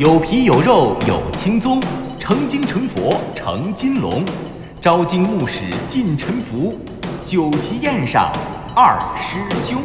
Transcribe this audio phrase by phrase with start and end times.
[0.00, 1.78] 有皮有肉有青棕，
[2.18, 4.24] 成精成佛成金龙，
[4.80, 6.80] 朝金暮使尽沉浮，
[7.22, 8.32] 酒席宴上
[8.74, 9.82] 二师兄。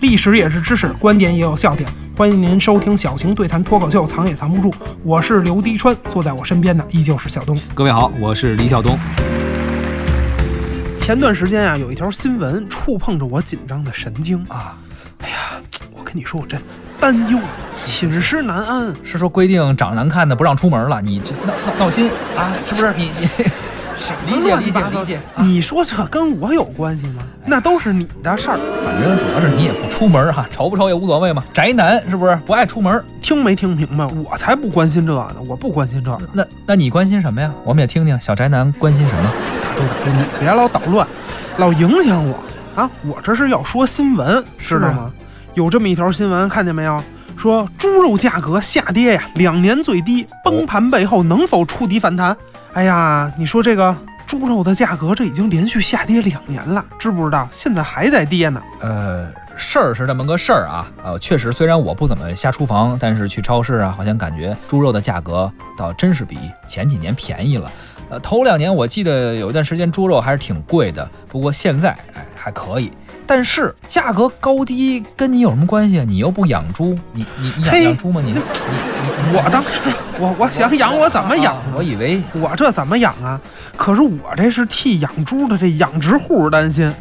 [0.00, 1.86] 历史也是知识，观点也有笑点。
[2.16, 4.74] 欢迎您收听小型对谈脱口秀，藏也藏不住。
[5.02, 7.60] 我是刘迪川，坐在我身边的依旧是小东。
[7.74, 8.98] 各位好，我是李晓东。
[10.96, 14.78] 前段时间啊，有一条新闻触碰着我紧张的神经啊！
[16.16, 16.56] 你说，我这
[17.00, 17.40] 担忧，
[17.76, 18.94] 寝食难安。
[19.02, 21.02] 是说规定长难看的不让出门了？
[21.02, 22.52] 你这闹闹闹心啊？
[22.66, 22.94] 是不是？
[22.96, 23.10] 你
[24.24, 25.20] 你 理解理解理解。
[25.38, 27.24] 你说这跟我有关系吗？
[27.44, 28.56] 那都是你的事儿。
[28.84, 31.42] 反正主要是你也不出门哈，丑不丑也无所谓嘛。
[31.52, 33.02] 宅男是不是不爱出门？
[33.20, 34.06] 听没听明白？
[34.06, 36.16] 我才不关心这呢，我不关心这。
[36.32, 37.52] 那那你关心什么呀？
[37.64, 39.32] 我们也听听小宅男关心什么。
[39.60, 41.04] 打住打住，你别老捣乱，
[41.58, 42.38] 老影响我
[42.80, 42.88] 啊！
[43.02, 45.10] 我这是要说新闻，知道吗？
[45.54, 47.02] 有这么一条新闻，看见没有？
[47.36, 52.36] 说猪肉价格下跌呀，两年最低，崩盘背后能否触底反弹？
[52.72, 57.48] 哎呀，你说这个猪肉的价格，这已经连续下跌两年了，知不知道？
[57.50, 58.62] 现在还在跌呢。
[58.80, 67.70] 呃，事儿是这么个事儿啊，呃，确实，虽然我不怎么下厨房，但是去超市啊，好像感觉猪肉的价格倒真是比前几年便宜了。
[68.10, 72.92] 呃，头两年我记得有一段时间猪肉还是挺贵的，不过现在哎还可以。
[73.26, 76.04] 但是价格高低跟你有什么关系啊？
[76.06, 78.20] 你又不养猪，你你你养养猪吗？
[78.24, 79.64] 你你你我当
[80.18, 81.56] 我我想养我怎么养？
[81.74, 83.40] 我以为我这怎么养啊？
[83.76, 86.92] 可是我这是替养猪的这养殖户担心。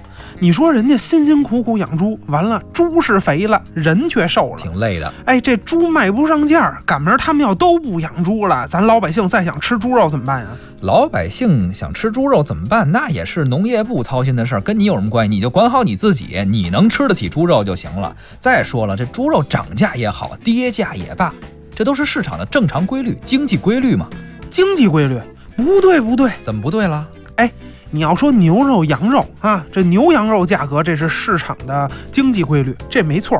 [0.44, 5.14] 你说人家辛辛苦苦养猪，完了猪是肥了，人却瘦了，挺累的。
[5.24, 10.48] 哎，这猪卖不上价，赶明儿他们要都不养猪了，咱老百姓再想吃猪肉怎么办呀？
[10.82, 12.92] 老百姓想吃猪肉怎么办？
[12.92, 15.30] 那也是农业部操心的事儿，跟你有什么关系？
[15.34, 18.14] 你就管好你自己，你能吃得起猪肉就行了。
[18.38, 21.34] 再说了，这猪肉涨价也好，跌价也罢，
[21.74, 24.10] 这都是市场的正常规律，经济规律嘛。
[24.50, 25.18] 经济规律？
[25.56, 27.08] 不对，不对，怎么不对了？
[27.38, 27.50] 哎。
[27.94, 33.40] 你要说牛肉、羊肉啊，这牛羊肉价格这是市场的经济规律，这没错。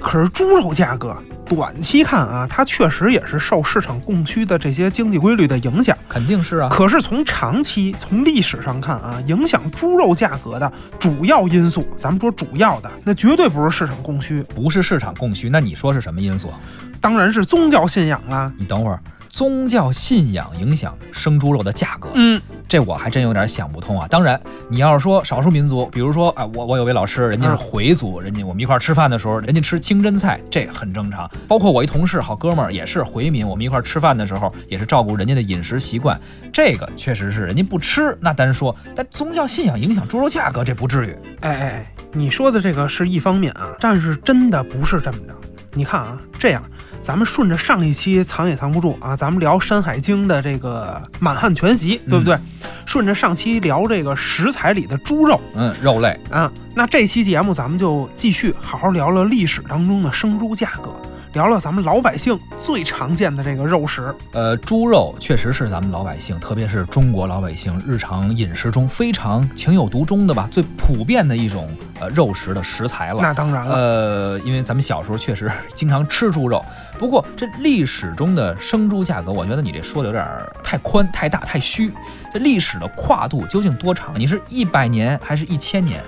[0.00, 6.68] 可是猪肉价格，短期看啊，它确实也是受市场供需的这些经济规律的影响，肯定是啊。
[6.68, 16.52] 可是从长期、从历史上看啊，影响猪肉价格的主要因素，咱们说主要的，那绝对不是市场供需，不是市场供需，那你说是什么因素？
[17.00, 18.52] 当然是宗教信仰啦。
[18.56, 18.98] 你等会儿。
[19.32, 24.06] 宗教信仰影响生猪肉的价格，嗯，这我还真有点想不通啊。
[24.06, 24.38] 当然，
[24.68, 31.28] 你要是说少数民族，比如说啊，我我有位老师，人家是回族，人家我们一块吃饭的时候，人家吃清真菜，这很正常。
[31.48, 36.20] 包括我一同事，好哥们儿也是回民，我们一块吃饭的时候，也是照顾人家的饮食习惯，
[36.52, 41.16] 这个确实是人家不吃那单说，但宗教信仰影响猪肉价格，这不至于。
[41.40, 45.34] 哎哎，你说的这个是一方面啊，但是真的不是这么着。
[45.74, 46.62] 你看啊，这样，
[47.00, 52.38] 咱们顺着上一期藏也藏不住啊，咱们聊《山海经》的这个满汉全席，对不对？
[52.84, 60.94] 顺着上期聊这个食材里的猪肉，嗯，肉类啊，那这期节目咱们就继续好好聊聊历史当中的生猪价格。
[61.34, 73.22] 聊聊咱们老百姓最常见的这个肉食，呃，猪肉确实是咱们老百姓，特别是中国老百姓日常饮食中非常情有独钟的吧，最普遍的一种呃肉食的食材了。
[73.22, 76.62] 那当然了，呃，因为咱们小时候确实 经常吃猪肉。
[76.98, 80.26] 不过这历史中的生猪价格，我觉得你这说的有点
[80.62, 81.90] 太宽、太大、太虚。
[82.30, 84.12] 这历史的跨度究竟多长？
[84.18, 86.02] 你是一百年还是一千年？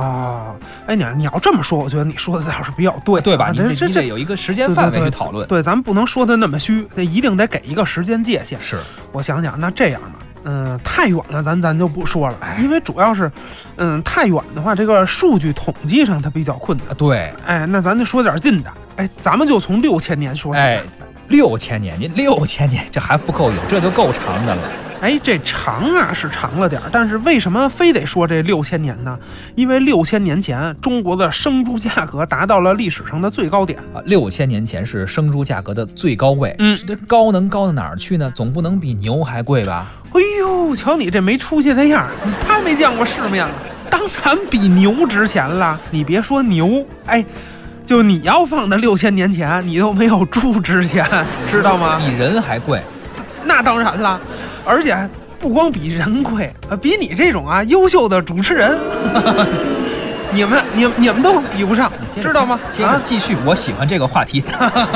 [0.00, 0.54] 啊，
[0.86, 3.50] 哎，你你要这么说，我觉得你说的倒是比较对，对吧？
[3.52, 8.58] 你这这有一个时间范围去讨论，对，咱们不能说的那么虚，得一定得给一个时间界限。
[8.62, 8.78] 是，
[9.12, 13.30] 我想想，那这样吧，嗯，太远了，咱咱就不说了，因为主要是，
[13.76, 16.96] 嗯，太远的话，这个数据统计上它比较困难。
[16.96, 20.60] 对，哎，那咱就说点近的，哎，咱们就从六千年说起。
[20.60, 20.82] 哎，
[21.28, 24.62] 六千年，您六千年这还不够远，这就够长的了。
[25.00, 29.18] 哎，这长啊是长了点儿，但是为什么非得说这六千年呢？
[29.54, 34.02] 因为六千年前中国的生猪价格达到了历史上的最高点啊！
[34.04, 38.30] 六千年前是生猪价格的最高位，嗯，这高能高到哪儿去呢？
[38.34, 39.86] 总不能比牛还贵吧？
[40.12, 43.54] 哎呦，瞧你这没出息的样儿，你太没见过世面了！
[43.88, 45.80] 当然比牛值钱了。
[45.90, 47.24] 你别说牛，哎，
[47.86, 51.08] 就你要放在六千年前，你都没有猪值钱，
[51.50, 51.98] 知道吗？
[51.98, 52.82] 比人还贵，
[53.44, 54.20] 那当然了。
[54.70, 54.96] 而且
[55.36, 58.78] 不光比人贵，呃，比你这种啊优秀的主持人，
[60.32, 61.90] 你们、你们、你们都比不上，
[62.22, 62.60] 知道吗？
[62.84, 64.44] 啊，继续，我喜欢这个话题。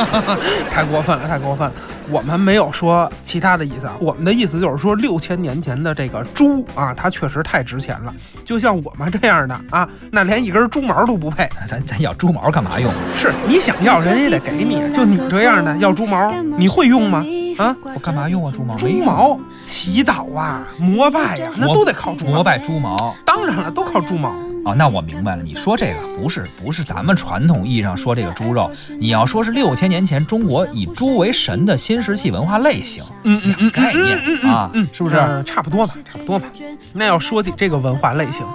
[0.71, 1.73] 太过分了，太过分了！
[2.09, 8.15] 我们没有说其他的意思啊，我们的意思就是说，六千年前的这个猪啊，它确实太值钱了。
[8.45, 11.49] 就像我们这样的啊，那连一根猪毛都不配。
[11.67, 12.93] 咱咱要猪毛干嘛用？
[13.17, 14.93] 是你想要，人也得给你。
[14.93, 17.25] 就你这样的要猪毛，你会用吗？
[17.59, 18.53] 啊，我干嘛用啊？
[18.53, 18.77] 猪毛？
[18.77, 22.33] 猪毛祈祷啊，膜拜呀、那都得靠猪毛。
[22.33, 23.15] 膜拜猪毛。
[23.25, 24.31] 当然了，都靠猪毛。
[24.65, 25.43] 哦，那我明白了。
[25.43, 34.17] 你说这个不是不是咱们传统意义上说这个猪肉，你要说是六千年前中国以猪为神的新石器文化类型，嗯嗯嗯，概念
[34.51, 35.17] 啊，是不是？
[35.17, 36.47] 呃差不多吧，差不多吧。
[36.95, 38.47] 那要说起这个文化类型，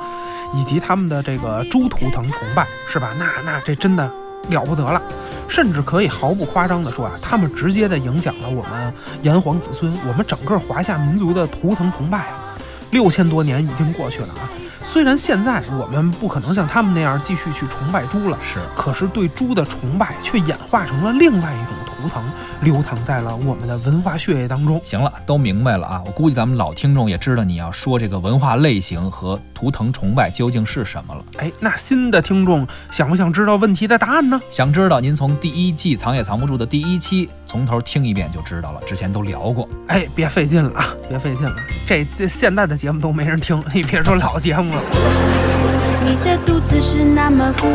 [0.56, 3.12] 以及他们的这个猪图腾崇拜，是吧？
[3.20, 4.10] 那那这真的
[4.48, 5.02] 了不得了，
[5.48, 12.46] 甚至可以毫不夸张地说啊，他们直接的影响了我们炎黄子孙，我们整个华夏民族的图腾崇拜啊。
[12.92, 14.50] 六千多年已经过去了啊，
[14.84, 22.24] 虽然现在我们不可能像他们那样继续去崇拜猪了，是，可是对猪的崇拜却演化成了另外一种图腾，
[22.62, 24.80] 流淌在了我们的文化血液当中。
[24.84, 26.02] 行了，都明白了啊！
[26.06, 31.24] 我估计咱们老听众也知道你要说这个文化类型和图腾崇拜究竟是什么了。
[31.38, 34.40] 哎，那新的听众想不想知道问题的答案呢？
[34.50, 39.68] 想知道，您从第一季藏也藏不住的第一期从头听一遍就知道了，之前都聊过。
[39.88, 41.56] 哎，别费劲了啊，别费劲了，
[41.86, 45.79] 这这现在的节目都没人听，你别说老节目了。
[46.10, 47.68] 你的肚子是那么鼓，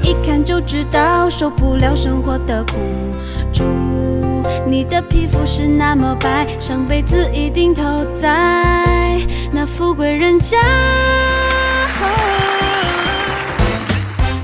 [0.00, 2.74] 一看就知道受不了生活的苦。
[3.52, 3.64] 猪，
[4.64, 7.82] 你的皮肤是那么白，上辈子一定投
[8.14, 9.20] 在
[9.50, 10.56] 那富贵人家。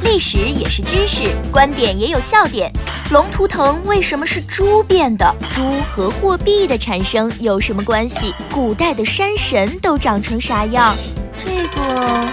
[0.02, 1.22] 历史也是知识，
[1.52, 2.72] 观点也有笑点。
[3.12, 5.32] 龙图腾为什么是猪变的？
[5.54, 8.34] 猪和货币的产生有什么关系？
[8.50, 10.92] 古代的山神都长成啥样？
[11.38, 12.26] 这个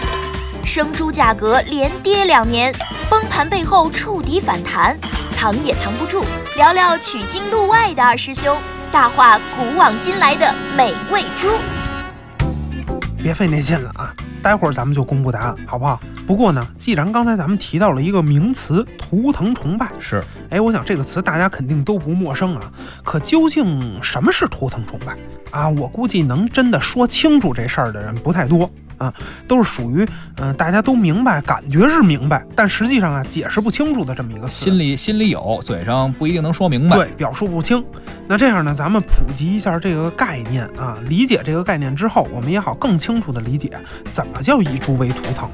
[0.70, 2.72] 生猪价格连跌两年，
[3.10, 4.96] 崩盘背后触底反弹，
[5.32, 6.24] 藏也藏不住。
[6.58, 8.56] 聊聊取经路外的二师兄，
[8.92, 11.48] 大话古往今来的美味猪。
[13.18, 14.14] 别费那劲了啊！
[14.44, 16.00] 待会儿咱们就公布答案，好不好？
[16.28, 22.72] 不过呢，既然刚才咱们提到了一个名词“图腾崇拜”，是，哎，我想这个词大家肯定都不陌生啊。
[23.04, 25.18] 可究竟什么是图腾崇拜
[25.50, 25.68] 啊？
[25.68, 28.70] 我估计能真的说清楚这事儿的人不太多
[29.00, 29.12] 啊，
[29.48, 30.04] 都是属于
[30.36, 34.66] 嗯、呃大家都明白，感觉是明白，但实际上啊解释不清楚的这么一个词。
[34.66, 36.96] 心里心里有，嘴上不一定能说明白。
[36.96, 37.84] 对，表述不清。
[38.28, 43.72] 那这样呢，咱们普及一下这个概念啊，理解这个概念之后，我们也好更清楚的理解
[44.12, 45.50] 怎么叫以猪为图腾。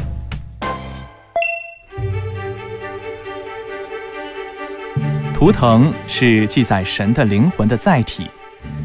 [5.33, 8.27] 图腾是记载神的灵魂的载体，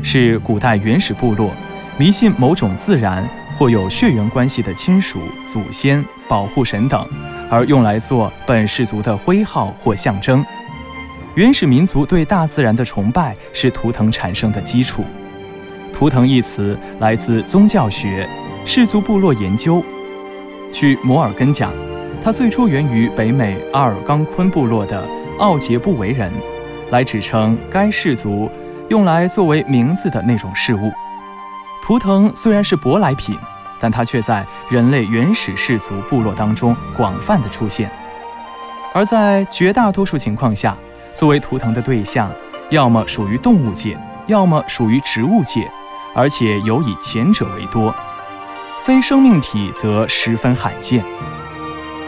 [0.02, 1.52] 是古代原始部落
[1.96, 3.26] 迷信某种自然
[3.60, 7.06] 或有血缘关系的亲属、祖先、保护神等，
[7.50, 10.42] 而用来做本氏族的徽号或象征。
[11.34, 15.04] 原始民族对大自然的崇拜是图腾产生的基础。
[15.92, 18.26] 图腾一词来自宗教学、
[18.64, 19.84] 氏族部落研究。
[20.72, 21.70] 据摩尔根讲，
[22.24, 25.06] 它最初源于北美阿尔冈昆部落的
[25.38, 26.32] 奥杰布维人，
[26.90, 28.50] 来指称该氏族
[28.88, 30.90] 用来作为名字的那种事物。
[31.82, 33.36] 图腾虽然是舶来品，
[33.80, 37.90] 但它却在人类原始氏族部落当中广泛的出现。
[38.92, 40.76] 而在绝大多数情况下，
[41.14, 42.30] 作为图腾的对象，
[42.70, 43.96] 要么属于动物界，
[44.26, 45.70] 要么属于植物界，
[46.14, 47.94] 而且尤以前者为多。
[48.84, 51.04] 非生命体则十分罕见。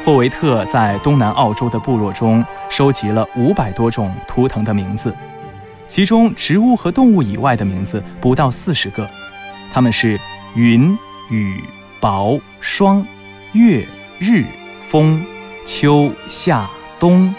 [0.04, 5.14] 霍维特在东南澳洲的部落中收集了五百多种图腾的名字，
[5.86, 9.08] 其中植物和动物以外的名字不到四十个，
[9.72, 10.18] 它们是
[10.56, 10.98] 云、
[11.30, 11.62] 雨、
[12.00, 13.06] 雹、霜、
[13.52, 13.86] 月、
[14.18, 14.44] 日、
[14.88, 15.24] 风、
[15.64, 17.34] 秋、夏、冬，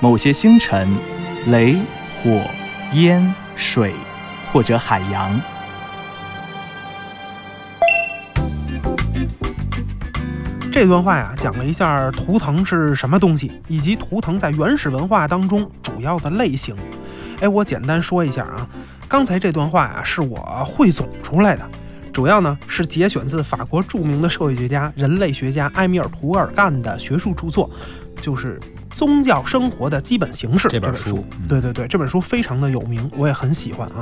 [0.00, 0.88] 某些星辰、
[1.46, 1.76] 雷、
[2.22, 2.42] 火、
[2.92, 3.94] 烟、水，
[4.52, 5.40] 或者海洋。
[10.72, 16.76] 这段话呀，讲了一下图腾是什么东西，以及图腾在原始文化当中主要的类型。
[17.40, 18.68] 哎，我简单说一下啊，
[19.08, 21.66] 刚才这段话呀是我汇总出来的，
[22.16, 27.68] 主要呢是节选自法国著名的社会学家、人类学家埃米尔·图尔干的学术著作，
[28.22, 28.58] 就是
[28.96, 33.96] 《宗教生活的基本形式》这本书嗯对对对，这本书非常的有名，我也很喜欢啊。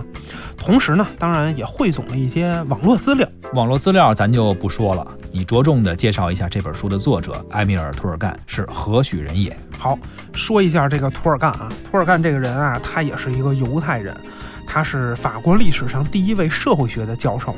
[0.56, 3.28] 同时呢，当然也汇总了一些网络资料。
[3.52, 9.59] 网络资料咱就不说了，你着重的介绍一下这本书的作者埃米尔·图尔干是何许人也？
[9.76, 9.99] 好，
[10.33, 14.16] 说一下这个涂尔干啊，涂尔干这个人啊，他也是一个犹太人，
[14.64, 17.52] 他是法国历史上第一位社会学的教授。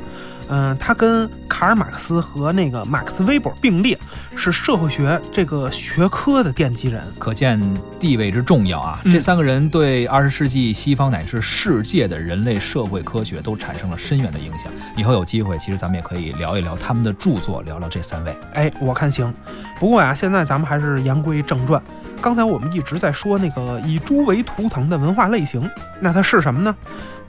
[0.49, 3.97] 嗯，他跟卡尔马克思和那个马克思韦伯并列，
[4.35, 7.03] 是社会学这个学科的奠基人。
[7.19, 7.61] 可见
[7.99, 9.01] 地位之重要啊！
[9.03, 14.71] 嗯这三个人对二十世纪西方乃至世界的人类社会科学都产生了深远的影响。
[14.95, 18.37] 以后有机会，其实咱们也可以聊一聊他们的著作，聊聊这三位。
[18.53, 19.33] 哎，我看行。
[19.79, 21.81] 不过呀，现在咱们还是言归正传。
[22.21, 25.69] 刚才我们一直在说那个以猪为图腾的文化类型，
[25.99, 26.75] 那它是什么呢？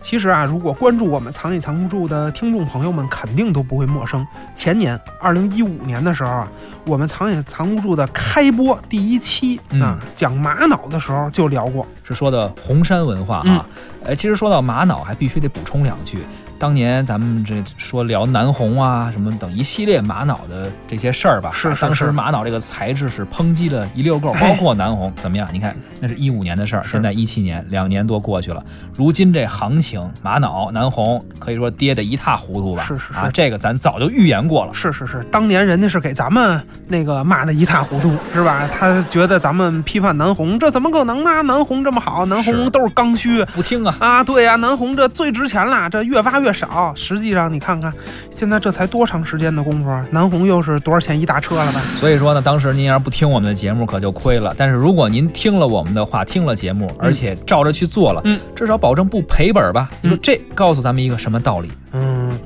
[0.00, 4.25] 其实啊，如果关注我们藏也藏不住的听众朋友们，肯定都不会陌生。
[4.54, 6.49] 前年，二零一五年的时候啊，
[6.85, 11.85] 我们藏也藏不住的开播第一期啊，讲玛瑙的时候就聊过。
[12.04, 13.66] 是说的红山文化啊，
[14.04, 16.18] 呃，其实说到玛瑙，还必须得补充两句。
[16.58, 25.48] 当年咱们这说聊南红啊，什么等一系列玛瑙的这些事儿吧，是是当时玛瑙这个材质是抨击了 一溜够，哎包括南红，怎么样？
[25.52, 32.82] 你看，那是一五年的事儿，现在一七年，两年多过去了，如今这行情，玛瑙、南红可以说跌得一塌糊涂吧？
[32.82, 34.74] 是是是啊，这个咱早就预言过了。
[34.74, 38.68] 是是是，当年人家是给咱们那个骂的一塌糊涂， 是吧？
[38.68, 41.40] 他觉得咱们批判南红，这怎么可能呢？
[41.42, 44.24] 南红这么好，南红都是刚需不听啊，啊！
[44.24, 46.93] 对呀、南红这最值钱了，这越发越少。
[46.95, 47.93] 实际上你看看，
[48.31, 51.81] 现在这才多长时间的功夫啊，南红又是多少钱一大车了吧？
[51.97, 54.55] 所以说呢，当时您要是不听我们的节目，可就亏了。
[54.57, 59.90] 但是如果您听了我们的话，听了节目，而且照着去做了，嗯，至少保证不赔本吧？
[60.00, 61.71] 你说嗯这告诉咱们一个什么道理？
[61.93, 62.38] 嗯，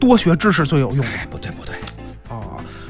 [0.00, 1.04] 多学知识最有用。
[1.04, 1.74] 哎，不对不对，
[2.30, 2.42] 哦，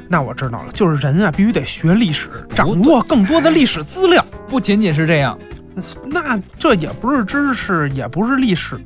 [0.09, 4.25] 那我知道了，就是人啊，必须得学历史，掌握更多的历史资料。
[4.49, 5.39] 不仅仅是这样，
[6.07, 8.79] 那这也不是知识，也不是历史。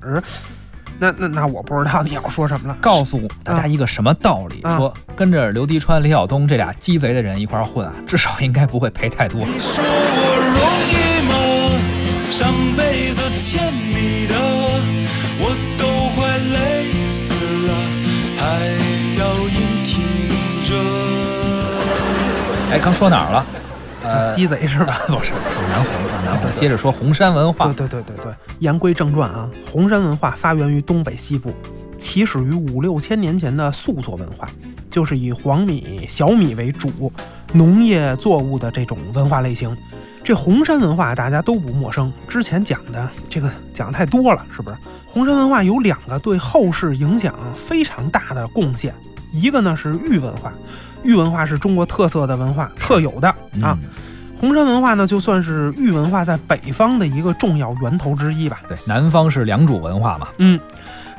[1.02, 2.76] 那那那我不知道你要说什么了。
[2.80, 4.60] 告诉大家一个什么道理？
[4.62, 9.40] 啊说跟着刘迪川、李晓东这俩鸡贼的人一块混啊，至少应该不会赔太多。
[9.40, 10.94] 你说我容易
[11.26, 11.34] 吗？
[12.30, 14.34] 上辈子欠你的，
[15.40, 17.34] 我都快累死
[17.66, 17.74] 了，
[18.38, 18.44] 还
[19.18, 19.98] 要硬挺
[20.64, 20.70] 着。
[22.70, 23.44] 哎，刚说哪儿了？
[24.02, 24.98] 呃，鸡贼是吧？
[25.08, 26.52] 不是，说南红啊，南红。
[26.52, 31.52] 接着说红山文化对，对对对对，言归正传啊，红山文化发源于东北西部，
[31.98, 34.48] 起始于五六千年前的素作文化，
[34.90, 37.12] 就是以黄米、小米为主
[37.52, 39.76] 农业作物的这种文化类型。
[40.24, 44.76] 这红山文化大家都不陌生，之前讲的这个讲的太多了，是不是？
[45.04, 48.94] 红山文化有两个对后世影响非常大的贡献，
[49.32, 50.52] 一个呢是玉文化，
[51.04, 53.28] 玉文化是中国特色的文化，特有的
[53.60, 53.78] 啊。
[53.80, 53.88] 嗯
[54.42, 58.60] 红山文化呢，就算是玉文化在北方的一个重要源头之一吧。
[58.66, 60.58] 对，南方是良渚文化嘛，嗯，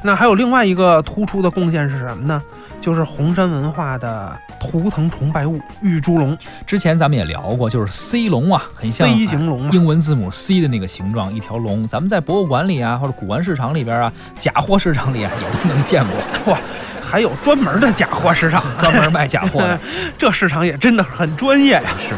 [0.04, 2.42] 那还有另外一个突出的贡献是什么呢？
[2.80, 9.70] 就是红山文化的图腾崇拜物玉猪龙之前咱们也聊过，就是 C 龙啊，很像，C 型龙嘛。
[9.72, 16.20] 英文字母 C 的那个形状，一条龙，咱们在博物馆里啊，或者古玩市场里边啊，假货市场里啊，也都能见过，
[16.54, 16.60] 哇，
[17.02, 19.80] 还有专门的假货市场， 专门卖假货的。
[20.20, 21.94] 这市场也真的很专业呀。
[21.98, 22.14] 是，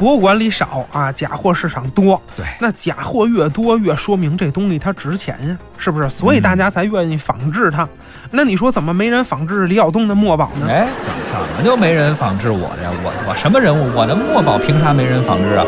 [0.00, 2.18] 博物馆里少啊，假货市场多。
[2.34, 6.08] 对那假货越多，越说明这东西它值钱呀，是不是？
[6.08, 7.86] 所以大家才愿意仿制它。
[8.30, 10.66] 那你说怎么没人仿制李晓东的墨宝呢？
[10.70, 12.90] 哎，怎么怎么就没人仿制我的呀？
[13.04, 13.94] 我我什么人物？
[13.94, 15.66] 我的墨宝凭啥没人仿制啊？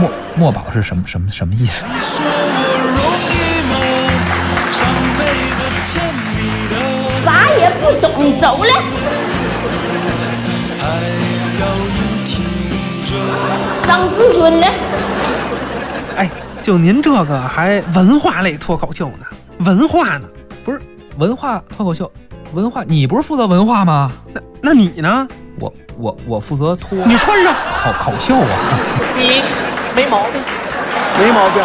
[0.00, 1.84] 墨墨宝是什么什么什么意思？
[1.86, 2.30] 你说我
[2.98, 2.98] 容
[3.30, 3.76] 易吗？
[4.72, 4.82] 上
[5.16, 5.22] 辈
[5.54, 6.02] 子欠
[6.34, 6.74] 你的，
[7.24, 8.72] 啥也不懂，走了，
[13.82, 13.86] 着。
[13.86, 14.66] 伤自尊了。
[16.16, 16.30] 哎，
[16.62, 19.26] 就您这个还文化类脱口秀呢？
[19.58, 20.28] 文化呢？
[20.64, 20.80] 不是
[21.18, 22.10] 文化脱口秀，
[22.52, 24.10] 文化你不是负责文化吗？
[24.32, 25.26] 那那你呢？
[25.58, 27.54] 我我我负责脱你穿上。
[27.78, 28.48] 口口秀啊。
[29.16, 29.42] 你
[29.94, 30.40] 没毛病，
[31.18, 31.62] 没毛病。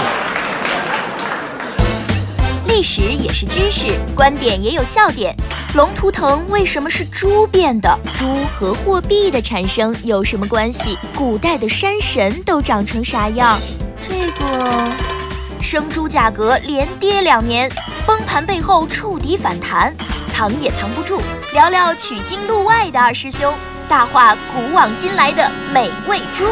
[2.77, 5.36] 历史也是知识，观点也有笑点。
[5.74, 7.98] 龙图腾为什么是猪变的？
[8.15, 10.96] 猪和货币的产生有什么关系？
[11.15, 13.60] 古代的山神都长成啥样？
[14.00, 14.88] 这个
[15.60, 17.67] 生猪价格连跌两年，
[18.05, 19.91] 崩盘背后触底反弹，
[20.31, 21.19] 藏也藏不住。
[21.53, 23.51] 聊聊取经路外的二师兄，
[23.89, 26.46] 大话古往今来的美味猪。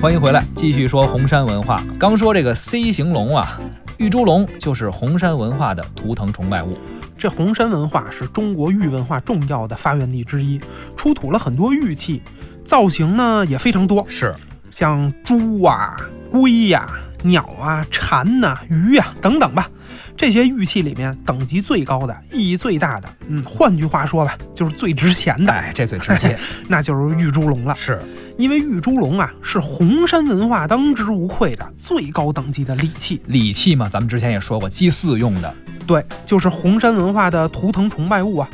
[0.00, 1.78] 欢迎回来，继续说红山文化。
[1.98, 3.60] 刚说这个 C 型龙啊，
[3.98, 6.74] 玉猪龙就是红山文化的图腾崇拜物。
[7.18, 10.58] 这红山文化是中国玉文化重要的发源地之一，
[10.96, 12.22] 出土了很多玉器，
[12.64, 14.34] 造型呢也非常多，是，
[14.70, 16.88] 像猪啊、龟呀、
[17.22, 19.68] 鸟啊、蝉呐、鱼呀、等等吧。
[20.16, 26.38] 这些玉器里面，等级最高的、意义最大的，嗯，换句话说吧，就是最值钱的，哎，这最值钱。
[26.68, 27.74] 那就是玉猪龙了。
[27.74, 28.00] 是，
[28.36, 35.54] 因为玉猪龙啊是红山文化当之无愧的最高等级的礼器，礼器嘛，咱们之前也说过，祭祀用的。
[35.86, 38.48] 对，就是红山文化的图腾崇拜物啊。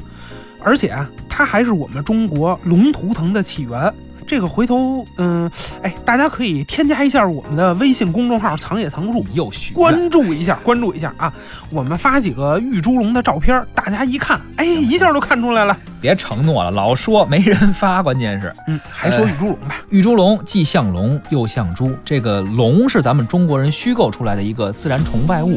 [0.62, 3.92] 而且啊，它还是我们中国龙图腾的起源。
[4.26, 5.50] 这个回头，嗯，
[5.82, 11.32] 哎，大家可以添加一下我们的微信公众号“藏也藏不住”，又许关注一下，关注一下啊！
[11.70, 15.76] 我们发几个玉猪龙的照片，大家一看，哎，一下就看出来了。
[16.00, 19.76] 别承诺了，老说没人发，关键是，嗯，还说玉猪龙吧。
[19.90, 25.56] 玉猪龙既像龙又像猪，这个龙是咱们中国人虚构出来的一个自然崇拜物，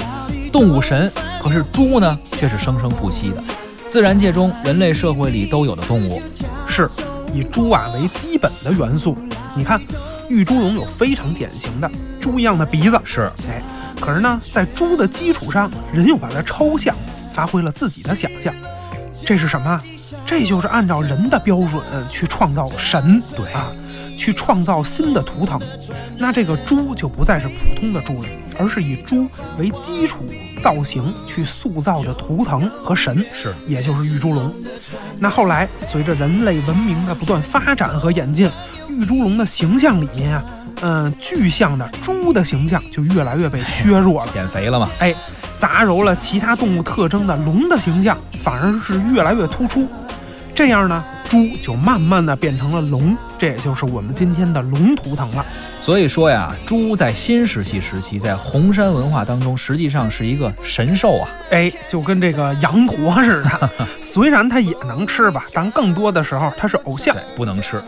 [0.52, 1.12] 动物神。
[1.42, 3.44] 可是猪呢，却是生生不息的，
[3.88, 6.22] 自然界中人类社会里都有的动物。
[6.68, 6.88] 是
[7.34, 9.18] 以猪啊为基本的元素。
[9.56, 9.82] 你看，
[10.30, 13.62] 玉猪龙有非常典型的猪一样的鼻子，是，哎，
[14.00, 16.96] 可是呢，在猪的基础上，人又把它抽象，
[17.34, 18.54] 发挥了自己的想象。
[19.26, 19.82] 这是什么？
[20.26, 23.72] 这就是按照人的标准去创造神，对啊，
[24.20, 25.58] 去创造新的图腾。
[26.18, 29.26] 那这个猪就不再是普通的猪了，而是以猪
[29.58, 30.26] 为基础
[30.62, 34.54] 造型去塑造的图腾和神，是，也就是玉猪龙。
[35.18, 38.52] 那后来随着人类文明的不断发展和演进，
[38.90, 40.46] 玉猪龙的形象里面啊，
[40.82, 44.90] 嗯，具象的猪的形象就越来越被削弱了，减肥了嘛？
[45.00, 45.16] 哎，
[45.58, 49.88] 杂糅了其他动物特征的龙的形象反而是越来越突出。
[50.54, 55.46] 这样呢，猪就慢慢的变成了龙，这也就是我们今天的龙图腾了。
[55.80, 61.30] 所以说呀，猪在新石器时期，在红山文化当中，实际上是一个神兽啊。
[61.52, 63.70] 哎，就跟这个羊驼似的，
[64.02, 67.80] 虽然它也能吃吧，但更多的时候它是偶像，对，不能吃。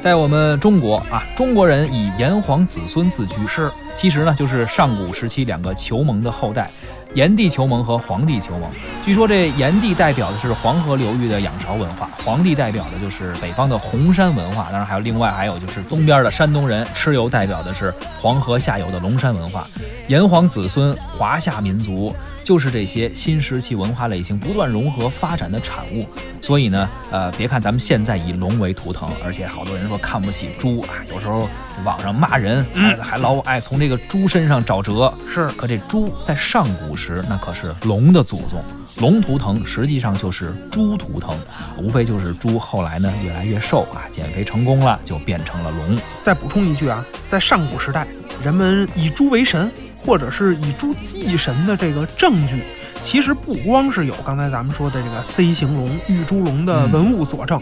[0.00, 6.70] 在我们中国啊，中国人以炎黄子孙自居，是，其实呢就是上古时期两个求盟的后代。
[7.16, 8.70] 炎帝求盟和黄帝求盟，
[9.02, 19.66] 据说这炎帝代表的是黄河流域的仰韶文化，黄帝代表的就是北方的红山文化，当然还有另外还有就是东边的山东人蚩尤代表的是黄河下游的龙山文化，
[20.08, 26.06] 炎黄子孙华夏民族就是这些新石器文化类型不断融合发展的产物。
[26.42, 31.48] 所以呢，呃，别看咱们现在以龙为图腾，而且好多人说看不起猪啊，有时候
[31.84, 35.12] 网上骂人，还还老爱从这个猪身上找辙。
[35.32, 38.62] 是，可这猪在上古时那可是龙的祖宗，
[38.98, 41.38] 龙图腾实际上就是猪图腾，
[41.78, 45.98] 无非就是猪后来呢越来越瘦啊，减肥成功了就变成了龙。
[46.22, 48.06] 再补充一句啊，在上古时代，
[48.42, 52.62] 人们以猪为神，或者是以猪祭神的这个证据。
[52.98, 57.60] 其实不光是有刚才咱们说的这个 C 型龙、玉猪龙的文物佐证，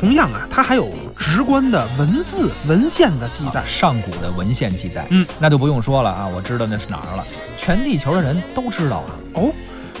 [0.00, 5.06] 同样啊，它还有直观的文字文献的记载，上古的文献记载。
[5.10, 9.12] 嗯，那就不用说了啊，我知道那是哪儿了，全地球的人都知道啊。
[9.34, 9.52] 哦，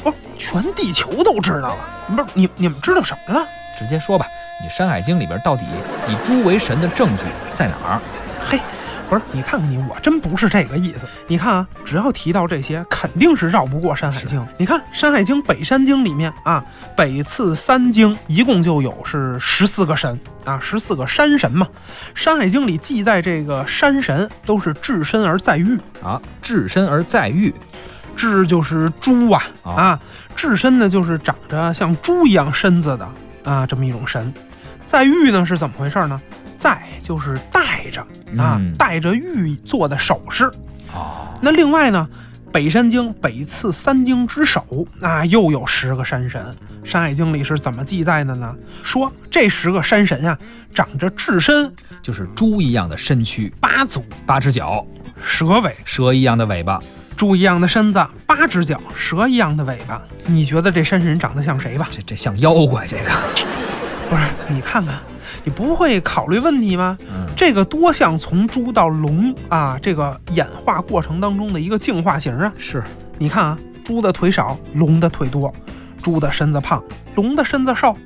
[0.02, 1.76] 不是全地球都知道了，
[2.08, 3.46] 不是你你们知道什么了？
[3.78, 4.26] 直接说吧，
[4.62, 5.66] 你《山海经》里边到底
[6.08, 8.00] 以猪为神的证据在哪儿？
[8.48, 8.58] 嘿。
[9.10, 11.00] 不是你看看你，我真不是这个意思。
[11.26, 14.40] 你看啊，只要提到这些，肯定是绕不过《山海经》。
[14.56, 16.64] 你看《山海经》北山经里面啊，
[16.96, 21.66] 北次三经一共就有是十四个神啊，十四个山神嘛。
[22.14, 27.52] 《山海经》里记载这个山神都是至身而在玉啊，至身而在玉，
[28.16, 30.00] 至就是猪啊啊，
[30.36, 34.32] 至身呢就是长着像猪一样身子的啊这么一种神，
[34.86, 36.20] 在玉呢是怎么回事呢？
[36.60, 40.44] 在就是戴着啊，戴着玉做的首饰。
[40.92, 42.06] 哦，那另外呢，
[42.52, 46.54] 北山经北次三经之首啊，又有十个山神。
[46.84, 48.54] 山海经里是怎么记载的呢？
[48.82, 50.38] 说这十个山神啊，
[50.74, 54.84] 长着至身，就是猪一样的身躯，八足八只脚，
[55.22, 56.78] 蛇尾蛇一样的尾巴，
[57.16, 60.00] 猪一样的身子，八只脚，蛇一样的尾巴。
[60.26, 61.88] 你觉得这山神长得像谁吧？
[61.90, 63.10] 这这像妖怪，这个
[64.08, 64.22] 不是？
[64.48, 64.94] 你看看。
[65.44, 66.96] 你不会考虑问题吗？
[67.00, 72.52] 嗯，这个多像从猪到龙啊，这个演化过程当中的一个进化型啊。
[72.58, 72.82] 是，
[73.18, 75.52] 你看啊，猪的腿少，龙的腿多；
[76.02, 76.82] 猪的身子胖，
[77.14, 77.96] 龙的身子瘦。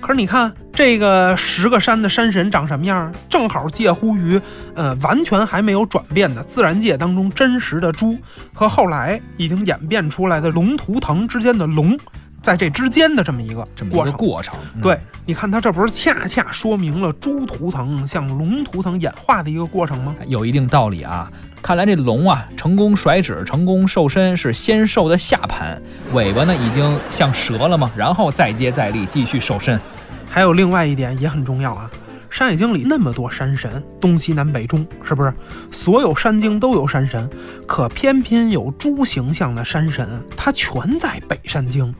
[0.00, 3.14] 可是你看这个十个山的山神长什么样？
[3.28, 4.40] 正好介乎于
[4.74, 8.18] 呃完全还没有转变的自然界当中真实的猪
[8.52, 11.96] 和后来已经演变出来的龙图腾之间的龙。
[12.42, 20.14] 在这之间的这么一个这么一个过程，对，你看它这不是恰恰说明了猪图腾向龙图腾演化的一个过程吗？
[20.26, 21.30] 有一定道理啊。
[21.62, 25.80] 看来这龙啊，成功甩脂、成功瘦身是先瘦的下盘，
[26.12, 29.80] 尾巴呢已经像蛇了嘛，然后再接再厉，继续瘦身。
[30.28, 31.88] 还有另外一点也很重要啊，
[32.28, 35.32] 《山海经》里那么多山神，东西南北中，是不是？
[35.70, 37.30] 所有山经都有山神，
[37.64, 41.94] 可偏偏有猪形象的山神，它全在北山经。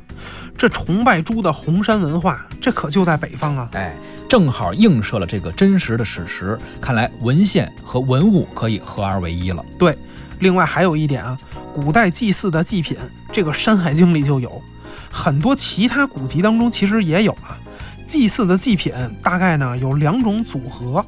[0.57, 3.69] 这崇拜猪的红山文化，这可就在北方啊。
[3.73, 3.95] 哎，
[4.29, 6.59] 正好映射了这个真实的史实。
[6.81, 9.65] 看来文献和文物可以合二为一了。
[9.79, 9.97] 对，
[10.41, 11.37] 另外还有一点啊，
[11.75, 12.97] 古代祭祀的祭品，
[13.33, 14.63] 这个《山海经》里就有，
[15.11, 17.59] 很多其他古籍当中其实也有啊。
[18.07, 18.93] 祭祀的祭品
[19.23, 21.05] 大概呢有两种组合，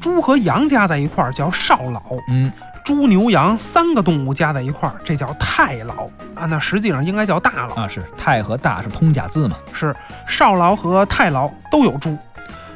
[0.00, 2.50] 猪和羊加在一块儿叫少老，嗯，
[2.84, 6.46] 猪牛羊三个动物加在一块儿，这叫太牢啊。
[6.46, 9.56] 那实际上应该叫大牢啊，是太和大是通假字嘛？
[9.72, 9.94] 是
[10.26, 12.16] 少牢和太牢都有猪，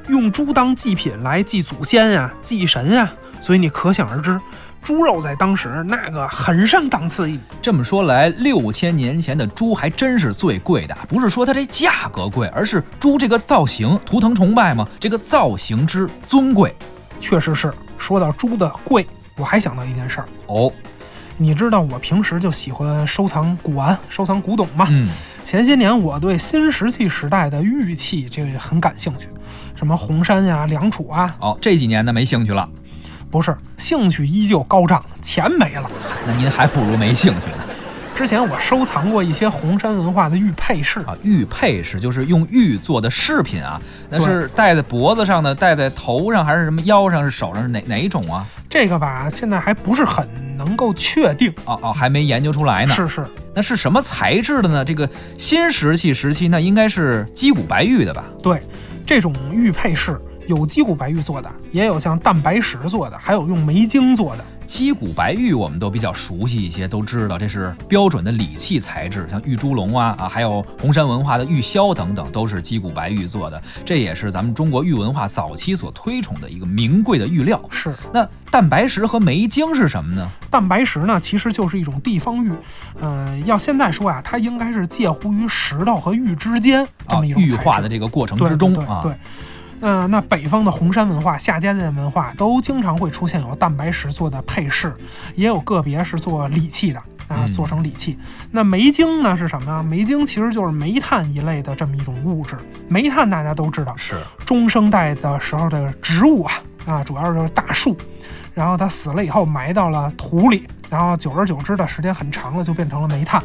[0.08, 4.38] 用猪当祭品来祭祖先呀、祭神呀，所以你可想而知，
[4.82, 7.40] 猪肉在当时那个很上档次一。
[7.62, 16.74] 这么说来，六千年前的猪还真是最贵的，不是说它这价格贵，而是猪这个造型，图腾崇拜嘛，这个造型之尊贵。
[17.20, 19.06] 确实是，说到猪的贵，
[19.36, 20.28] 我还想到一件事儿。
[20.46, 20.72] 哦，
[21.36, 24.86] 你知道我平时就喜欢收藏古玩、收藏古董嘛。
[24.90, 25.08] 嗯，
[25.44, 29.28] 前些年我对新石器时代的玉器这个很感兴趣，
[29.74, 31.36] 什么红山呀、良渚啊。
[31.40, 32.68] 哦，这几年呢没兴趣了。
[33.30, 35.90] 不是，兴趣依旧高涨，钱没了。
[36.24, 37.73] 那您还不如没兴趣呢。
[38.14, 48.46] 之前我收藏过一些红山文化的玉佩饰啊，玉佩饰就是用玉做的饰品啊，那是戴在脖子上的，戴在头上还是什么腰上是手上是哪哪一种啊？
[48.70, 52.94] 这个吧，现在还不是很能够确定哦哦，还没研究出来呢。
[52.94, 54.84] 是是，那是什么材质的呢？
[54.84, 58.24] 这个新石器时期那应该是鸡骨白玉的吧？
[58.40, 58.62] 对，
[59.04, 64.44] 这种玉佩饰有鸡骨白玉做的，也有像蛋白石做的，还有用梅精做的。
[64.66, 73.62] 鸡骨白玉我们都比较熟悉一些，都知道这是标准的礼器材质，像玉猪龙啊啊，还有红山文化的玉箫等等，都是鸡骨白玉做的。
[73.84, 77.62] 这也是咱们中国玉文化早期所推崇的一个名贵的玉料。
[77.70, 77.94] 是。
[78.10, 80.26] 那蛋白石和梅精是什么呢？
[80.50, 82.50] 蛋白石呢，其实就是一种地方玉。
[82.98, 89.00] 呃，要现在说呀，它应该是介乎于石头和玉之间这么一种玉化的这个过程之中啊。
[89.02, 89.12] 对。
[89.80, 94.94] 嗯，那北方的红山文化、夏家店文化都经常会出现有蛋白石做的配饰，
[95.34, 98.16] 也有个别是做礼器的啊，做成礼器。
[98.50, 99.82] 那煤精呢是什么呀？
[99.82, 102.56] 煤精其实就是煤炭一类的这么一种物质。
[102.88, 106.54] 煤炭大家都知道是中生代的时候的植物啊
[106.86, 107.96] 啊，主要就是大树，
[108.54, 113.42] 然后它死了以后埋到了土里，然后久而久之的时间很长了，就变成了煤炭。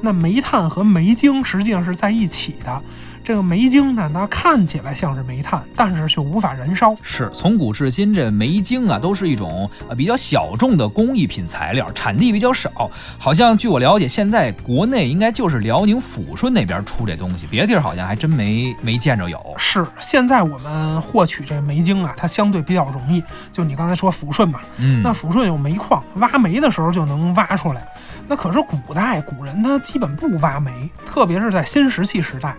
[0.00, 2.82] 那煤炭和煤精实际上是在一起的。
[3.24, 6.94] 这个煤精呢，它看起来像是煤炭，但是却无法燃烧。
[7.00, 12.90] 是从古至今，这煤精啊都是一种呃比较小众的工艺品材料，产地比较少。
[13.18, 19.42] 好像据我了解，现在国内应该就是辽宁抚顺那边出这东西，别的地儿好像还真没没见着有。
[19.56, 23.24] 是现在我们获取这煤精啊，它相对比较容易。
[23.50, 27.88] 就你刚才说抚顺嘛，嗯，那抚顺有煤矿，挖煤的时候就能挖出来。
[28.28, 30.70] 那可是古代古人他基本不挖煤，
[31.06, 32.54] 特别是在新石器时代。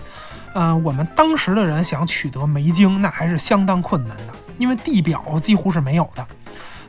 [0.57, 6.25] 嗯，我们当时的人想取得煤晶，那还是相当困难的，因为地表几乎是没有的。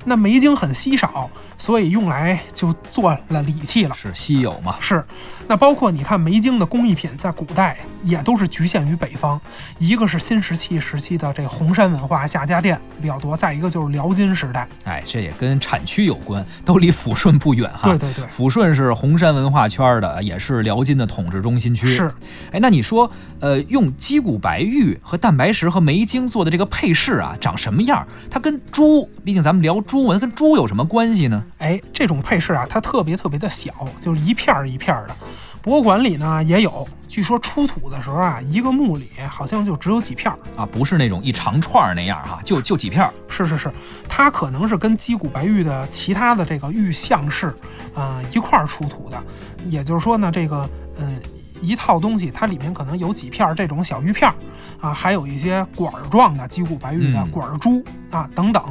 [0.08, 4.76] 那梅精很稀少，所以用来就做了礼器了，是稀有嘛？
[4.78, 5.04] 是。
[5.48, 9.40] 那包括你看梅精的工艺品，在古代也都是局限于北方。
[9.78, 14.68] 一个是新石器时期的这红山文化下家店比较多，再一个就是辽金时代。
[14.84, 17.88] 哎，这也跟产区有关，都离抚顺不远哈。
[17.90, 21.88] 对对对，抚顺是红山文化圈的，也是辽金的统治中心区。
[21.88, 22.08] 是。
[22.52, 28.06] 哎，那你说，呃，用鸡骨白玉和蛋白石和梅精做的这个配饰啊，长什么样？
[28.30, 29.95] 它跟猪，毕竟咱们聊猪。
[30.12, 31.42] 它跟猪有什么关系呢？
[31.58, 35.16] 哎，这种配饰啊，它特别特别的小，就是一片儿一片儿的。
[35.62, 43.12] 博物馆里呢也有，据说出土的时候啊，一个墓里好像就只有几片儿啊，不是那种一长串那样哈，就就几片儿。
[43.28, 43.72] 是是是，
[44.08, 47.52] 它可能是跟鸡骨白玉的其他的这个玉像式，
[47.94, 49.20] 呃，一块儿出土的。
[49.68, 51.20] 也就是说呢，这个嗯。
[51.60, 54.34] 一套东西，它里面可能有几片这种小鱼片儿
[54.80, 58.62] 啊，还有一些管儿状的鸡骨白玉的管珠啊等等，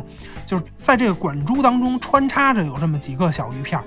[0.46, 3.84] 就是在这个管珠当中穿插着有这么几个小鱼片儿。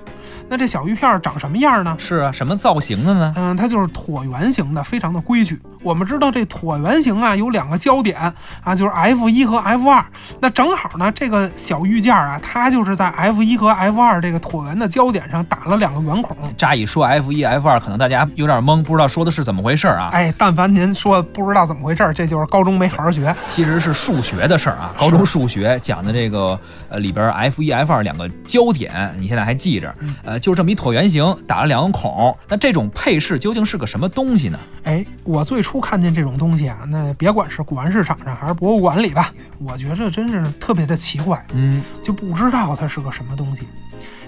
[0.47, 1.95] 那这小玉片长什么样呢？
[1.99, 3.33] 是啊，什么造型的呢？
[3.37, 5.59] 嗯，它就是椭圆形的，非常的规矩。
[5.81, 8.19] 我们知道这椭圆形啊有两个焦点
[8.63, 10.03] 啊，就是 F 一和 F 二。
[10.41, 16.35] 那正好呢，这个小玉件啊，它就是在 F 一和 F 二这个椭圆的焦点上打了两个圆孔。
[16.57, 20.09] 乍一说 F 一 F 二，可能大家有点懵，不知道说的是怎么回事啊？
[20.11, 23.33] 哎，但凡您说不知道怎么回事，这就是高中没好好学。
[23.45, 29.93] 其实是数学的事儿啊，高中数学讲的这个呃里边 F 一 F 二两个焦点，你现在还记着？
[30.23, 32.37] 呃，就这么一椭圆形，打了两个孔。
[32.47, 34.59] 那这种配饰究竟是个什么东西呢？
[34.83, 43.63] 哎，我最初看见这种东西啊，那别管是古玩市场上还是博物馆里吧，我觉着真是特别的奇怪，嗯，就不知道它是个什么东西。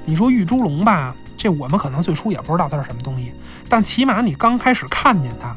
[0.03, 3.31] 你说玉猪龙吧，这我们可能最初也不知道它是什么东西，
[3.69, 5.55] 但起码你刚开始看见它，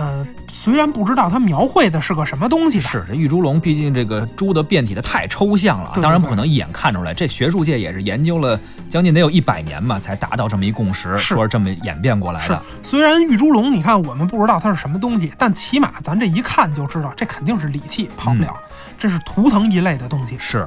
[0.00, 7.12] 呃，虽然不知道它描绘的是个什么东西吧，是这玉猪龙，毕竟这个猪的变体的太抽象了，对对当然不可能一眼看出来。
[7.12, 8.58] 这学术界也是研究了
[8.88, 18.56] 将近得有一百年吧，才达到这么一共识，是说是这么演变过来是的。，虽然玉猪龙，你看我们不知道它是什么东西，但起码咱这一看就知道，这肯定是礼器，跑不了，
[18.98, 20.34] 这是图腾一类的东西。
[20.38, 20.66] 是，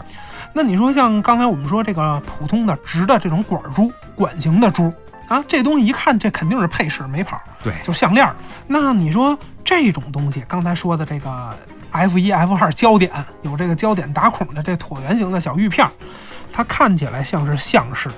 [0.53, 4.93] 那你说像刚才我们说这个普通的直的这种管珠、管型的珠
[5.27, 8.35] 啊，这东西一看这肯定是配饰没跑，对，就是项链儿。
[8.67, 11.57] 那你说这种东西，刚才说的这个
[11.91, 15.91] F 一、F 二焦点有这个焦点打孔的这椭圆形的小玉片儿，
[16.51, 18.09] 它看起来像是项饰，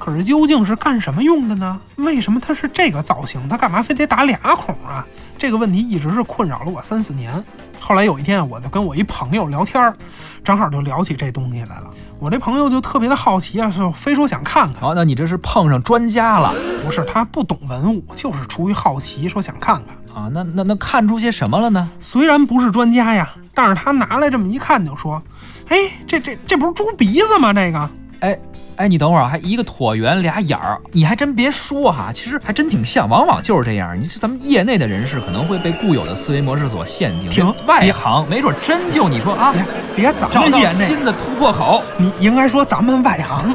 [0.00, 1.78] 可是究竟是干什么用的呢？
[1.96, 3.46] 为什么它是这个造型？
[3.48, 5.06] 它干嘛非得打俩孔啊？
[5.36, 7.32] 这个问题一直是困扰了我三四年。
[7.78, 9.94] 后来有一天，我就跟我一朋友聊天儿，
[10.42, 11.90] 正好就聊起这东西来了。
[12.18, 14.80] 我这朋友就特别的好奇啊，就非说想看看。
[14.80, 20.22] 好，那你这是碰上专家了不是他不懂文物，就是出于好奇，说想看看。
[20.22, 20.30] 啊？
[20.32, 21.88] 那那那看出些什么了呢？
[22.00, 25.22] 虽然不是专家呀，但是他拿来这么一看，就说
[25.68, 27.52] ：“哎，这这这不是猪鼻子吗？
[27.52, 28.38] 这个哎
[28.80, 33.94] 哎，你等会儿，还一个椭圆俩眼儿，你还真别说哈，其实还真挺像，往往就是这样。
[34.00, 39.62] 你这咱们业内的人士可能会被固有的思维模式所限定，挺外行没准真就你说啊，别
[39.94, 41.82] 别咱找到们业内，新的突破口。
[41.98, 43.54] 你应该说咱们外行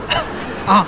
[0.67, 0.85] 啊。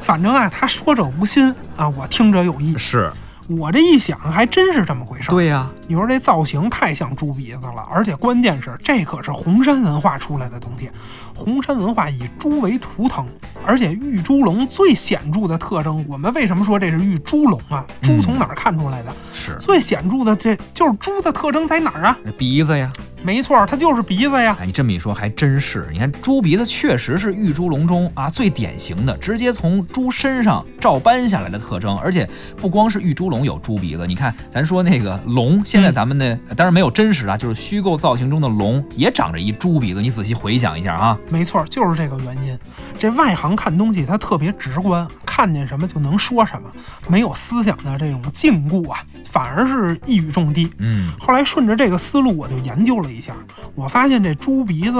[0.00, 2.74] 反正啊，他说者无心啊，我听者有意。
[2.78, 3.12] 是
[3.48, 5.30] 我这一想，还真是这么回事儿。
[5.30, 10.90] 对呀、你说这造型太像猪鼻子了，而且关键是这可是红山文化出来的东西。
[11.34, 13.26] 红山文化以猪为图腾，
[13.64, 17.84] 而且玉猪龙最显著的特征，我们为什么说这是玉猪龙啊？
[18.02, 19.12] 猪从哪儿看出来的？
[19.32, 22.18] 是最显著的这就是猪的特征在哪儿啊？
[22.36, 22.90] 鼻子呀。
[23.26, 24.56] 没错，它就是鼻子呀。
[24.60, 25.88] 哎，你这么一说还真是。
[25.90, 31.98] 你看猪鼻子确实是玉猪龙中啊最典型的，直接从猪身上照搬下来的特征。
[31.98, 40.00] 而且不光是玉猪龙有猪鼻子，你看咱说那个龙，现在咱们呢、当然没有真实啊，就是虚构造型中的龙也长着一猪鼻子。
[40.00, 42.56] 你仔细回想一下啊，没错，就是这个原因。
[42.96, 46.70] 这外行看东西，它特别直观，看见什么就能说什么，
[47.08, 50.70] 没有思想的这种禁锢啊，反而是一语中的。
[50.78, 53.34] 嗯，后来顺着这个思路，我就研究了一一下，
[53.74, 54.98] 我发现这猪鼻子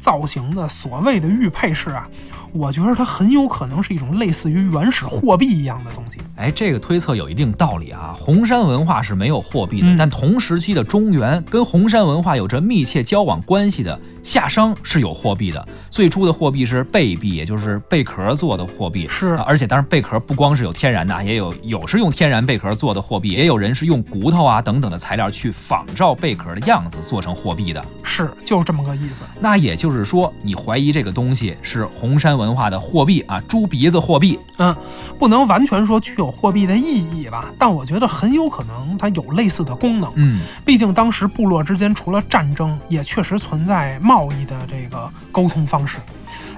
[0.00, 2.08] 造型的所谓的玉佩饰啊，
[2.56, 6.18] 我觉得它很有可能是一种类似于原始货币一样的东西。
[6.36, 8.14] 哎，这个推测有一定道理啊。
[8.18, 15.66] 红山文化是没有货币的，嗯但同时期的中原跟红山文化有着密切交往关系的夏商是有货币的。
[15.90, 19.06] 最初的货币是贝币，也就是贝壳做的货币。
[19.08, 27.82] 是啊而且当然贝壳不光是有天然的啊，也有有是用天然贝壳做的货币，也有人是用骨头啊等等的材料去仿照贝壳的样子做成货币的。
[28.16, 29.24] 是，就是这么个意思。
[29.38, 34.38] 那也就是说，你怀疑这个东西是红山文化的货币啊，猪鼻子货币。
[34.56, 34.74] 嗯，
[35.18, 40.10] 不能完全说具有货币的意义吧，但我觉得很有可能它有类似的功能。
[40.14, 45.98] 嗯，毕竟当时部落之间除了战争，也确实存在贸易的这个沟通方式。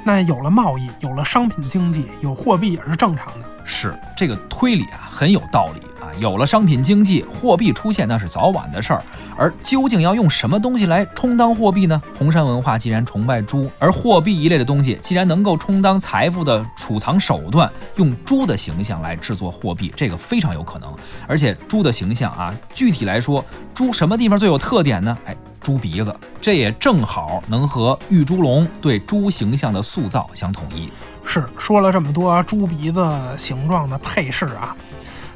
[0.05, 3.49] 那有了贸易，有了商品经济，有货币也是正常的。
[3.65, 5.81] 是这个推理啊，很有道理
[6.19, 9.03] 有了商品经济，货币出现那是早晚的事儿。
[9.37, 12.01] 而究竟要用什么东西来充当货币呢？
[12.17, 20.93] 红山文化既然崇拜猪，而货币一类的东西既然能够充当财富的储藏手段，用猪的形象来制作货币，这个非常有可能。
[21.27, 23.45] 而且猪的形象啊，具体来说，
[23.75, 25.17] 猪什么地方最有特点呢？
[25.25, 30.89] 哎，猪鼻子，这也正好能和玉猪龙对猪形象的塑造相统一。
[31.25, 34.75] 是说了这么多猪鼻子形状的配饰啊，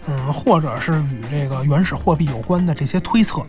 [0.07, 3.45] 嗯，或者是与这个原始货币有关的这些推测，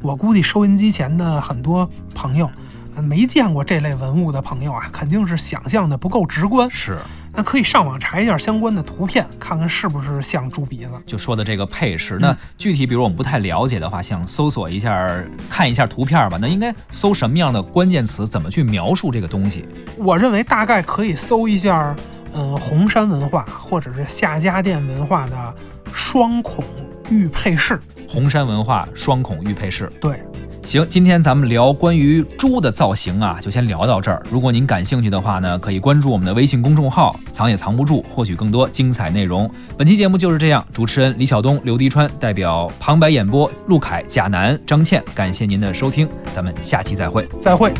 [0.00, 2.50] 我估计收音机前的很多朋友，
[2.96, 6.70] 呃没见过这类文物的朋友啊，肯定是想象的不够直观。
[6.70, 6.98] 是。
[7.34, 10.90] 那可以上网查一下相关的图片，看看是不是像猪鼻子。
[11.06, 15.08] 就说的这个配饰，那具体比如我们不太了解的话，想搜索一下、
[15.48, 18.26] 看一下图片吧，那应该搜什么样的关键词？
[18.26, 19.64] 怎么去描述这个东西？
[19.98, 21.94] 我认为大概可以搜一下，
[22.34, 25.54] 嗯，红山文化或者是夏家店文化的
[25.92, 26.64] 双孔
[27.10, 27.80] 玉佩饰。
[28.08, 29.90] 红山文化双孔玉佩饰。
[30.00, 30.22] 对，
[30.62, 34.22] 行，今天咱们聊关于猪的造型啊，就先聊到这儿。
[34.30, 39.50] 如果您感兴趣的话呢，可以关注我们的微信公众号“藏也藏不住”，获取更多精彩内容。
[39.76, 47.28] 本期节目就是这样，主持人李晓东、刘迪川代表旁白演播陆凯、贾楠、张倩，感谢您的收听，咱们下期再会。
[47.38, 47.74] 再会。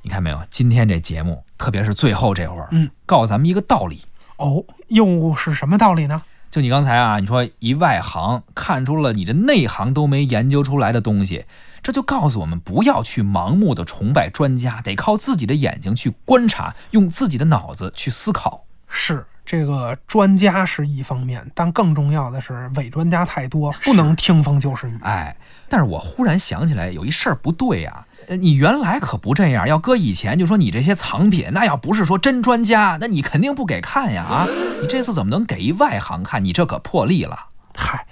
[0.00, 0.38] 你看没有？
[0.50, 4.00] 今天这节目，特别是最后这会儿，嗯，告诉咱们一个道理。
[4.38, 6.22] 哦，又是什么道理呢？
[6.50, 11.44] 就你刚才啊，你说一外行看出了你的内行都没研究出来的东西，
[11.82, 18.64] 这就告诉我们不要去盲目的崇拜专家，得靠自己的眼睛去观察，用自己的脑子去思考。
[18.88, 24.98] 是这个专家是一方面，但更重要的是伪专家太多，不能听风就是雨。
[25.02, 25.34] 哎，
[25.68, 34.46] 但是我忽然想起来有一事儿不对呀、呃，你原来可不这样，要搁以前就说你这些藏品，那要不是说真专家，那你肯定不给看呀啊！
[34.82, 36.44] 你这次怎么能给一外行看？
[36.44, 37.46] 你这可破例了。
[37.76, 38.06] 嗨，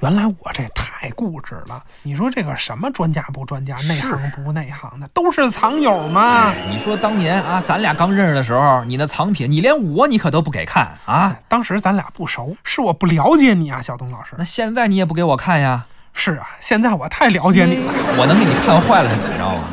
[0.00, 1.82] 原来我这太固执了。
[2.02, 6.52] 你说这个什么专家不专家，内行不内行的，都是藏友嘛。
[6.70, 11.36] 你说当年啊，咱俩刚认识的时候，你那藏品，你连我你可都不给看啊！
[11.48, 14.34] 当时咱俩不熟，是我不了解你啊，小东老师。
[14.38, 15.86] 那现在你也不给我看呀？
[16.14, 17.92] 是啊，现在我太了解你了。
[18.18, 19.68] 我能给你看坏了是怎么着啊？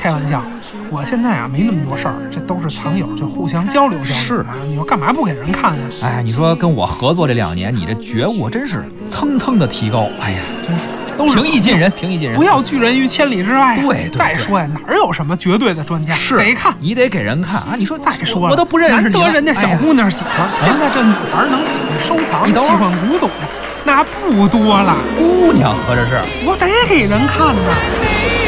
[0.00, 0.42] 开玩笑，
[0.88, 4.14] 我现在啊没那么多事儿，这都是藏友，就互相交流交流。
[4.14, 5.80] 是啊，你说干嘛不给人看呀？
[6.02, 10.08] 哎，你说跟我合作这两年，你这觉悟真是蹭蹭的提高。
[10.22, 10.82] 哎呀，真是
[11.18, 12.38] 都是平易近人，平易近人。
[12.38, 13.76] 不要拒人于千里之外。
[13.76, 16.14] 对对再说呀，哪儿有什么绝对的专家？
[16.14, 16.74] 是得看。
[16.80, 17.74] 你得给人看啊！
[17.76, 20.48] 你说再说了，我都不认识难你难得人家小姑娘喜欢。
[20.56, 23.46] 现在这女孩能喜欢收藏、喜欢古董的，
[23.84, 24.96] 那不多了。
[25.18, 26.22] 姑娘合着是。
[26.46, 28.39] 我得给人看呐。